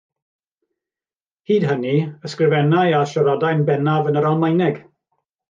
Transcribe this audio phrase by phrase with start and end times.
[1.51, 1.93] Hyd hynny,
[2.31, 4.83] ysgrifennai a siaradai'n bennaf yn yr Almaeneg.